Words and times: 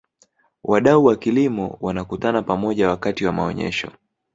wadau 0.63 1.03
wa 1.05 1.15
kilimo 1.15 1.77
wanakutana 1.81 2.41
pamoja 2.41 2.89
wakati 2.89 3.25
wa 3.25 3.33
maonyesho 3.33 3.91